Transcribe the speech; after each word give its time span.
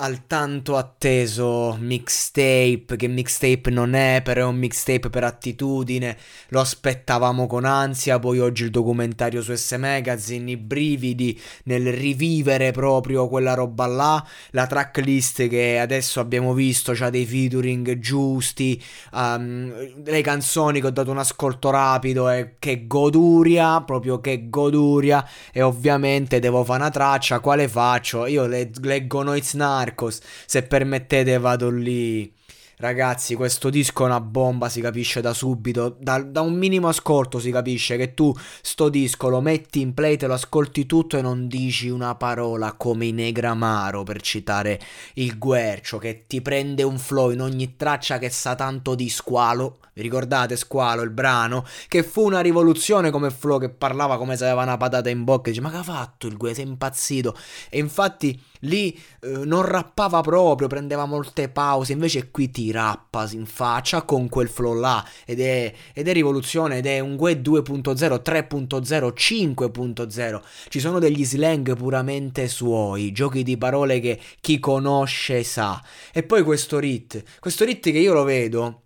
al 0.00 0.26
tanto 0.26 0.76
atteso 0.76 1.76
mixtape, 1.78 2.96
che 2.96 3.08
mixtape 3.08 3.70
non 3.70 3.94
è, 3.94 4.20
però 4.22 4.42
è 4.42 4.44
un 4.44 4.56
mixtape 4.56 5.10
per 5.10 5.24
attitudine, 5.24 6.16
lo 6.48 6.60
aspettavamo 6.60 7.46
con 7.46 7.64
ansia, 7.64 8.18
poi 8.18 8.38
oggi 8.38 8.62
il 8.64 8.70
documentario 8.70 9.42
su 9.42 9.54
S 9.54 9.72
Magazine, 9.72 10.52
i 10.52 10.56
brividi 10.56 11.38
nel 11.64 11.92
rivivere 11.92 12.70
proprio 12.70 13.28
quella 13.28 13.54
roba 13.54 13.86
là, 13.86 14.26
la 14.50 14.66
tracklist 14.66 15.48
che 15.48 15.78
adesso 15.78 16.20
abbiamo 16.20 16.54
visto, 16.54 16.92
c'ha 16.94 17.10
dei 17.10 17.26
featuring 17.26 17.98
giusti, 17.98 18.82
um, 19.12 20.02
le 20.04 20.20
canzoni 20.22 20.80
che 20.80 20.86
ho 20.86 20.90
dato 20.90 21.10
un 21.10 21.18
ascolto 21.18 21.70
rapido 21.70 22.30
e 22.30 22.54
che 22.58 22.86
goduria, 22.86 23.82
proprio 23.82 24.20
che 24.20 24.48
goduria, 24.48 25.28
e 25.52 25.60
ovviamente 25.60 26.38
devo 26.38 26.62
fare 26.64 26.80
una 26.80 26.90
traccia, 26.90 27.40
qual 27.40 27.56
quale 27.58 27.68
faccio? 27.68 28.26
Io 28.26 28.46
le- 28.46 28.70
leggo 28.82 29.22
Noiz 29.24 29.54
Narcos, 29.88 30.20
se 30.46 30.62
permettete 30.62 31.38
vado 31.38 31.70
lì. 31.70 32.32
Ragazzi, 32.80 33.34
questo 33.34 33.70
disco 33.70 34.04
è 34.04 34.06
una 34.06 34.20
bomba, 34.20 34.68
si 34.68 34.80
capisce 34.80 35.20
da 35.20 35.32
subito. 35.32 35.96
Da, 35.98 36.22
da, 36.22 36.42
un 36.42 36.54
minimo 36.54 36.86
ascolto 36.86 37.40
si 37.40 37.50
capisce 37.50 37.96
che 37.96 38.14
tu 38.14 38.32
sto 38.62 38.88
disco 38.88 39.28
lo 39.28 39.40
metti 39.40 39.80
in 39.80 39.94
play, 39.94 40.16
te 40.16 40.28
lo 40.28 40.34
ascolti 40.34 40.86
tutto 40.86 41.16
e 41.16 41.20
non 41.20 41.48
dici 41.48 41.88
una 41.88 42.14
parola 42.14 42.74
come 42.74 43.06
in 43.06 43.16
Negramaro 43.16 44.04
per 44.04 44.20
citare 44.20 44.78
il 45.14 45.38
Guercio 45.38 45.98
che 45.98 46.26
ti 46.28 46.40
prende 46.40 46.84
un 46.84 46.98
flow 46.98 47.30
in 47.30 47.40
ogni 47.40 47.74
traccia 47.74 48.18
che 48.18 48.30
sa 48.30 48.54
tanto 48.54 48.94
di 48.94 49.08
squalo. 49.08 49.78
Vi 49.98 50.04
ricordate 50.04 50.54
Squalo, 50.54 51.02
il 51.02 51.10
brano? 51.10 51.64
Che 51.88 52.04
fu 52.04 52.24
una 52.24 52.38
rivoluzione 52.38 53.10
come 53.10 53.30
flow 53.32 53.58
che 53.58 53.68
parlava 53.68 54.16
come 54.16 54.36
se 54.36 54.44
aveva 54.44 54.62
una 54.62 54.76
patata 54.76 55.08
in 55.08 55.24
bocca 55.24 55.48
e 55.48 55.50
dice 55.50 55.60
ma 55.60 55.72
che 55.72 55.78
ha 55.78 55.82
fatto 55.82 56.28
il 56.28 56.36
Gue? 56.36 56.54
Sei 56.54 56.64
impazzito? 56.64 57.36
E 57.68 57.80
infatti 57.80 58.40
lì 58.60 58.98
eh, 59.20 59.28
non 59.44 59.62
rappava 59.62 60.20
proprio, 60.20 60.68
prendeva 60.68 61.04
molte 61.04 61.48
pause, 61.48 61.92
invece 61.92 62.30
qui 62.30 62.50
ti 62.50 62.70
rappa 62.70 63.28
in 63.32 63.46
faccia 63.46 64.02
con 64.02 64.28
quel 64.28 64.48
flow 64.48 64.74
là 64.74 65.04
ed 65.24 65.40
è, 65.40 65.72
ed 65.92 66.08
è 66.08 66.12
rivoluzione 66.12 66.78
ed 66.78 66.86
è 66.86 67.00
un 67.00 67.16
Gue 67.16 67.40
2.0, 67.40 68.22
3.0, 68.22 69.12
5.0. 69.14 70.40
Ci 70.68 70.80
sono 70.80 70.98
degli 70.98 71.24
slang 71.24 71.76
puramente 71.76 72.48
suoi, 72.48 73.12
giochi 73.12 73.42
di 73.42 73.58
parole 73.58 74.00
che 74.00 74.20
chi 74.40 74.58
conosce 74.58 75.42
sa. 75.42 75.82
E 76.12 76.22
poi 76.22 76.42
questo 76.42 76.78
rit, 76.78 77.22
questo 77.40 77.64
rit 77.64 77.90
che 77.90 77.98
io 77.98 78.12
lo 78.12 78.22
vedo 78.22 78.82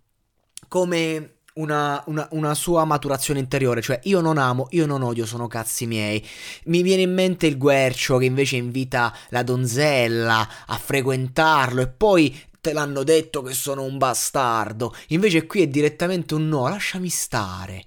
come 0.67 1.35
una, 1.55 2.01
una, 2.07 2.27
una, 2.31 2.53
sua 2.55 2.83
maturazione 2.85 3.39
interiore, 3.39 3.81
cioè 3.81 3.99
io 4.03 4.21
non 4.21 4.37
amo, 4.37 4.67
io 4.71 4.85
non 4.85 5.03
odio, 5.03 5.25
sono 5.25 5.47
cazzi 5.47 5.85
miei. 5.85 6.25
Mi 6.65 6.81
viene 6.81 7.03
in 7.03 7.13
mente 7.13 7.47
il 7.47 7.57
Guercio 7.57 8.17
che 8.17 8.25
invece 8.25 8.55
invita 8.55 9.15
la 9.29 9.43
donzella 9.43 10.47
a 10.65 10.77
frequentarlo 10.77 11.81
e 11.81 11.87
poi 11.87 12.39
te 12.59 12.73
l'hanno 12.73 13.03
detto 13.03 13.41
che 13.41 13.53
sono 13.53 13.83
un 13.83 13.97
bastardo. 13.97 14.95
Invece 15.09 15.45
qui 15.45 15.61
è 15.61 15.67
direttamente 15.67 16.33
un 16.33 16.47
no, 16.47 16.67
lasciami 16.69 17.09
stare. 17.09 17.83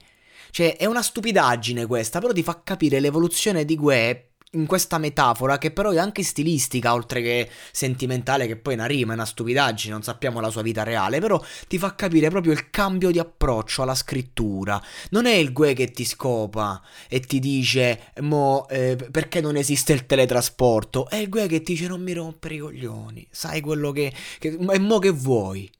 Cioè, 0.50 0.76
è 0.76 0.86
una 0.86 1.02
stupidaggine 1.02 1.86
questa, 1.86 2.20
però 2.20 2.32
ti 2.32 2.42
fa 2.42 2.60
capire 2.62 3.00
l'evoluzione 3.00 3.64
di 3.64 3.76
Gue 3.76 4.30
in 4.56 4.66
questa 4.66 4.98
metafora 4.98 5.58
che 5.58 5.70
però 5.70 5.90
è 5.90 5.98
anche 5.98 6.22
stilistica 6.22 6.94
oltre 6.94 7.22
che 7.22 7.48
sentimentale 7.70 8.46
che 8.46 8.56
poi 8.56 8.74
è 8.74 8.76
una 8.76 8.86
rima, 8.86 9.12
è 9.12 9.14
una 9.14 9.24
stupidaggine, 9.24 9.92
non 9.92 10.02
sappiamo 10.02 10.40
la 10.40 10.50
sua 10.50 10.62
vita 10.62 10.82
reale, 10.82 11.20
però 11.20 11.42
ti 11.68 11.78
fa 11.78 11.94
capire 11.94 12.30
proprio 12.30 12.52
il 12.52 12.70
cambio 12.70 13.10
di 13.10 13.18
approccio 13.18 13.82
alla 13.82 13.94
scrittura. 13.94 14.82
Non 15.10 15.26
è 15.26 15.34
il 15.34 15.52
Gue 15.52 15.74
che 15.74 15.90
ti 15.90 16.04
scopa 16.04 16.82
e 17.08 17.20
ti 17.20 17.38
dice 17.38 18.12
mo 18.20 18.66
eh, 18.68 18.96
perché 19.10 19.40
non 19.40 19.56
esiste 19.56 19.92
il 19.92 20.06
teletrasporto, 20.06 21.08
è 21.08 21.16
il 21.16 21.28
Gue 21.28 21.46
che 21.46 21.62
ti 21.62 21.72
dice 21.72 21.88
non 21.88 22.02
mi 22.02 22.12
rompere 22.12 22.54
i 22.54 22.58
coglioni, 22.58 23.26
sai 23.30 23.60
quello 23.60 23.92
che, 23.92 24.12
che 24.38 24.56
e 24.58 24.78
mo 24.78 24.98
che 24.98 25.10
vuoi? 25.10 25.70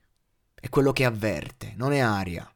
È 0.58 0.68
quello 0.68 0.92
che 0.92 1.04
avverte, 1.04 1.74
non 1.76 1.92
è 1.92 1.98
aria 1.98 2.48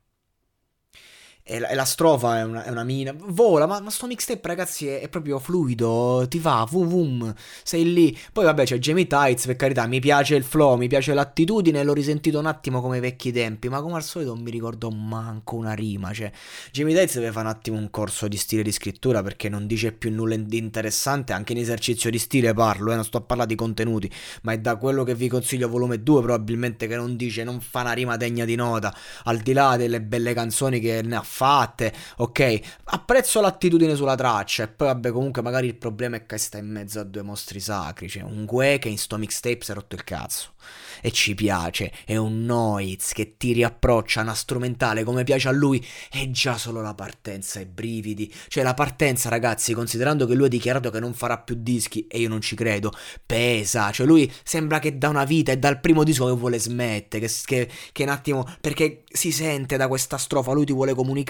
e 1.50 1.58
la, 1.58 1.68
e 1.68 1.74
la 1.74 1.84
strofa 1.84 2.38
è 2.38 2.44
una, 2.44 2.62
è 2.62 2.70
una, 2.70 2.84
mina. 2.84 3.12
Vola, 3.16 3.66
ma, 3.66 3.80
ma 3.80 3.90
sto 3.90 4.06
mixtape, 4.06 4.46
ragazzi, 4.46 4.86
è, 4.86 5.00
è, 5.00 5.08
proprio 5.08 5.40
fluido. 5.40 6.24
Ti 6.28 6.38
va, 6.38 6.64
vum 6.70 6.86
vum, 6.86 7.34
sei 7.64 7.92
lì. 7.92 8.16
Poi, 8.32 8.44
vabbè, 8.44 8.64
c'è 8.64 8.78
Jamie 8.78 9.08
Tights, 9.08 9.46
per 9.46 9.56
carità, 9.56 9.86
mi 9.86 9.98
piace 9.98 10.36
il 10.36 10.44
flow, 10.44 10.76
mi 10.76 10.86
piace 10.86 11.12
l'attitudine. 11.12 11.82
L'ho 11.82 11.92
risentito 11.92 12.38
un 12.38 12.46
attimo 12.46 12.80
come 12.80 12.98
i 12.98 13.00
vecchi 13.00 13.32
tempi, 13.32 13.68
ma 13.68 13.82
come 13.82 13.96
al 13.96 14.04
solito 14.04 14.32
non 14.32 14.44
mi 14.44 14.50
ricordo 14.52 14.90
manco 14.90 15.56
una 15.56 15.72
rima. 15.72 16.12
Cioè, 16.12 16.30
Jamie 16.70 16.94
Tights 16.94 17.14
deve 17.14 17.32
fare 17.32 17.46
un 17.46 17.52
attimo 17.52 17.78
un 17.78 17.90
corso 17.90 18.28
di 18.28 18.36
stile 18.36 18.62
di 18.62 18.70
scrittura 18.70 19.20
perché 19.22 19.48
non 19.48 19.66
dice 19.66 19.90
più 19.90 20.12
nulla 20.12 20.36
di 20.36 20.58
interessante. 20.58 21.32
Anche 21.32 21.52
in 21.52 21.58
esercizio 21.58 22.10
di 22.10 22.18
stile 22.18 22.54
parlo, 22.54 22.92
eh, 22.92 22.94
non 22.94 23.04
sto 23.04 23.18
a 23.18 23.22
parlare 23.22 23.48
di 23.48 23.56
contenuti, 23.56 24.08
ma 24.42 24.52
è 24.52 24.58
da 24.58 24.76
quello 24.76 25.02
che 25.02 25.16
vi 25.16 25.26
consiglio, 25.26 25.68
volume 25.68 26.00
2, 26.00 26.22
probabilmente 26.22 26.86
che 26.86 26.94
non 26.94 27.16
dice, 27.16 27.42
non 27.42 27.60
fa 27.60 27.80
una 27.80 27.92
rima 27.92 28.16
degna 28.16 28.44
di 28.44 28.54
nota. 28.54 28.94
Al 29.24 29.38
di 29.38 29.52
là 29.52 29.76
delle 29.76 30.00
belle 30.00 30.32
canzoni 30.32 30.78
che 30.78 31.02
ne 31.02 31.16
ha 31.16 31.22
fatte, 31.40 31.90
ok? 32.18 32.60
Apprezzo 32.84 33.40
l'attitudine 33.40 33.94
sulla 33.94 34.14
traccia 34.14 34.64
e 34.64 34.68
poi 34.68 34.88
vabbè 34.88 35.10
comunque 35.10 35.40
magari 35.40 35.68
il 35.68 35.74
problema 35.74 36.16
è 36.16 36.26
che 36.26 36.36
sta 36.36 36.58
in 36.58 36.66
mezzo 36.66 37.00
a 37.00 37.04
due 37.04 37.22
mostri 37.22 37.60
sacri, 37.60 38.10
cioè 38.10 38.24
un 38.24 38.44
Gue 38.44 38.78
che 38.78 38.90
in 38.90 38.98
sto 38.98 39.16
mixtape 39.16 39.64
si 39.64 39.70
è 39.70 39.74
rotto 39.74 39.94
il 39.94 40.04
cazzo 40.04 40.52
e 41.00 41.10
ci 41.12 41.34
piace, 41.34 41.92
è 42.04 42.16
un 42.16 42.44
Noiz 42.44 43.12
che 43.12 43.38
ti 43.38 43.52
riapproccia 43.52 44.20
una 44.20 44.34
strumentale 44.34 45.02
come 45.02 45.24
piace 45.24 45.48
a 45.48 45.50
lui, 45.50 45.82
è 46.10 46.28
già 46.30 46.58
solo 46.58 46.82
la 46.82 46.92
partenza 46.92 47.58
e 47.58 47.64
brividi, 47.64 48.30
cioè 48.48 48.62
la 48.62 48.74
partenza 48.74 49.30
ragazzi, 49.30 49.72
considerando 49.72 50.26
che 50.26 50.34
lui 50.34 50.44
ha 50.44 50.50
dichiarato 50.50 50.90
che 50.90 51.00
non 51.00 51.14
farà 51.14 51.38
più 51.38 51.56
dischi 51.58 52.06
e 52.06 52.18
io 52.18 52.28
non 52.28 52.42
ci 52.42 52.54
credo, 52.54 52.92
pesa, 53.24 53.90
cioè 53.92 54.06
lui 54.06 54.30
sembra 54.42 54.78
che 54.78 54.98
da 54.98 55.08
una 55.08 55.24
vita 55.24 55.52
e 55.52 55.56
dal 55.56 55.80
primo 55.80 56.04
disco 56.04 56.26
che 56.26 56.38
vuole 56.38 56.58
smettere, 56.58 57.26
che, 57.26 57.32
che, 57.46 57.70
che 57.92 58.02
un 58.02 58.10
attimo, 58.10 58.46
perché 58.60 59.04
si 59.10 59.32
sente 59.32 59.78
da 59.78 59.88
questa 59.88 60.18
strofa, 60.18 60.52
lui 60.52 60.66
ti 60.66 60.72
vuole 60.74 60.94
comunicare 60.94 61.29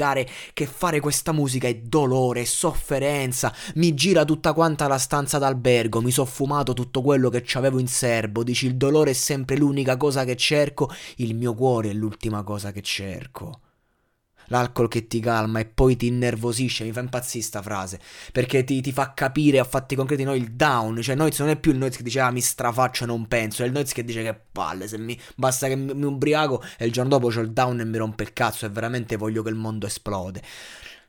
che 0.53 0.67
fare 0.67 1.01
questa 1.01 1.33
musica 1.33 1.69
è 1.69 1.77
dolore, 1.77 2.43
è 2.43 2.45
sofferenza, 2.45 3.55
mi 3.75 3.95
gira 3.95 4.25
tutta 4.25 4.53
quanta 4.53 4.89
la 4.89 4.99
stanza 4.99 5.39
d'albergo, 5.39 6.01
mi 6.01 6.11
so 6.11 6.25
fumato 6.25 6.73
tutto 6.73 7.03
quello 7.03 7.29
che 7.29 7.43
c'avevo 7.45 7.79
in 7.79 7.89
serbo, 7.89 8.43
dici 8.43 8.67
il 8.67 8.77
dolore 8.77 9.11
è 9.11 9.15
sempre 9.15 9.57
l'unica 9.57 9.97
cosa 9.97 10.25
che 10.25 10.37
cerco, 10.37 10.91
il 11.17 11.35
mio 11.35 11.55
cuore 11.55 11.91
è 11.91 11.93
l'ultima 11.93 12.43
cosa 12.43 12.73
che 12.73 12.83
cerco 12.83 13.61
l'alcol 14.51 14.89
che 14.89 15.07
ti 15.07 15.21
calma 15.21 15.61
e 15.61 15.67
poi 15.67 15.97
ti 15.97 16.07
innervosisce. 16.07 16.85
Mi 16.85 16.93
fa 16.93 17.01
impazzire 17.01 17.45
sta 17.45 17.63
frase 17.63 17.99
perché 18.33 18.65
ti, 18.65 18.81
ti, 18.81 18.93
fa 18.93 19.13
capire 19.15 19.59
a 19.59 19.65
fatti 19.65 19.97
concreti 19.97 20.23
no, 20.23 20.35
il 20.35 20.53
down. 20.53 21.01
Cioè, 21.03 21.15
Noiz 21.15 21.39
non 21.41 21.49
è 21.49 21.57
più 21.57 21.73
il 21.73 21.79
Noiz 21.79 21.97
che 21.97 22.03
diceva 22.03 22.27
ah, 22.27 22.31
mi 22.31 22.41
strafaccio 22.41 23.05
e 23.05 23.07
non 23.07 23.27
penso, 23.27 23.63
è 23.63 23.67
il 23.67 23.73
Noiz 23.73 23.93
che 23.93 24.05
dice 24.05 24.23
che 24.23 24.39
palle. 24.53 24.87
Se 24.87 24.99
mi 24.99 25.19
basta 25.37 25.67
che 25.69 25.77
mi, 25.77 25.95
mi 25.95 26.05
ubriaco 26.05 26.63
e 26.79 26.87
il 26.87 26.93
giorno 26.93 27.11
dopo 27.11 27.29
c'ho 27.29 27.41
il 27.41 27.53
down 27.53 27.81
e 27.81 27.85
mi 27.85 27.97
rompe 27.97 28.23
il 28.23 28.33
cazzo 28.33 28.67
e 28.67 28.69
veramente 28.69 29.17
voglio 29.17 29.43
che 29.43 29.49
il 29.51 29.57
mondo 29.57 29.87
esplode. 29.87 30.43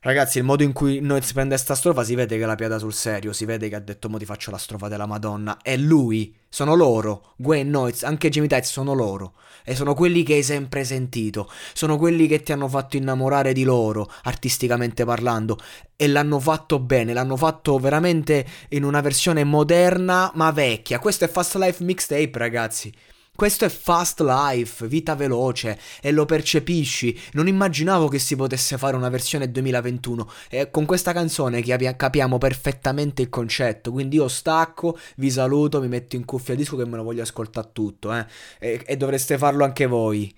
Ragazzi, 0.03 0.39
il 0.39 0.43
modo 0.43 0.63
in 0.63 0.73
cui 0.73 0.99
Noiz 0.99 1.31
prende 1.31 1.55
sta 1.57 1.75
strofa 1.75 2.03
si 2.03 2.15
vede 2.15 2.39
che 2.39 2.45
la 2.47 2.55
piada 2.55 2.79
sul 2.79 2.91
serio, 2.91 3.33
si 3.33 3.45
vede 3.45 3.69
che 3.69 3.75
ha 3.75 3.79
detto 3.79 4.09
mo 4.09 4.17
ti 4.17 4.25
faccio 4.25 4.49
la 4.49 4.57
strofa 4.57 4.87
della 4.87 5.05
Madonna. 5.05 5.59
È 5.61 5.77
lui, 5.77 6.35
sono 6.49 6.73
loro, 6.73 7.33
Gwen 7.35 7.69
Noiz, 7.69 8.01
anche 8.01 8.29
Jimmy 8.29 8.47
Tights 8.47 8.71
sono 8.71 8.93
loro. 8.93 9.33
E 9.63 9.75
sono 9.75 9.93
quelli 9.93 10.23
che 10.23 10.33
hai 10.33 10.41
sempre 10.41 10.85
sentito, 10.85 11.51
sono 11.73 11.97
quelli 11.97 12.25
che 12.25 12.41
ti 12.41 12.51
hanno 12.51 12.67
fatto 12.67 12.97
innamorare 12.97 13.53
di 13.53 13.61
loro, 13.61 14.11
artisticamente 14.23 15.05
parlando. 15.05 15.59
E 15.95 16.07
l'hanno 16.07 16.39
fatto 16.39 16.79
bene, 16.79 17.13
l'hanno 17.13 17.37
fatto 17.37 17.77
veramente 17.77 18.43
in 18.69 18.83
una 18.83 19.01
versione 19.01 19.43
moderna 19.43 20.31
ma 20.33 20.49
vecchia. 20.49 20.97
Questo 20.97 21.25
è 21.25 21.29
Fast 21.29 21.57
Life 21.57 21.83
Mixtape, 21.83 22.39
ragazzi. 22.39 22.91
Questo 23.33 23.65
è 23.65 23.69
fast 23.69 24.21
life, 24.21 24.87
vita 24.87 25.15
veloce, 25.15 25.79
e 25.99 26.11
lo 26.11 26.25
percepisci. 26.25 27.19
Non 27.33 27.47
immaginavo 27.47 28.07
che 28.07 28.19
si 28.19 28.35
potesse 28.35 28.77
fare 28.77 28.95
una 28.95 29.09
versione 29.09 29.49
2021. 29.49 30.29
E 30.49 30.69
con 30.69 30.85
questa 30.85 31.11
canzone 31.11 31.63
capiamo 31.63 32.37
perfettamente 32.37 33.23
il 33.23 33.29
concetto. 33.29 33.91
Quindi 33.91 34.17
io 34.17 34.27
stacco, 34.27 34.97
vi 35.15 35.31
saluto, 35.31 35.81
mi 35.81 35.87
metto 35.87 36.15
in 36.15 36.25
cuffia 36.25 36.53
disco 36.55 36.77
che 36.77 36.85
me 36.85 36.97
lo 36.97 37.03
voglio 37.03 37.23
ascoltare 37.23 37.69
tutto, 37.73 38.13
eh. 38.13 38.25
E, 38.59 38.83
e 38.85 38.97
dovreste 38.97 39.37
farlo 39.39 39.63
anche 39.63 39.87
voi. 39.87 40.31